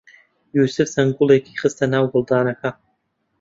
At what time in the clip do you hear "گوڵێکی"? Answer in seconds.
1.17-1.59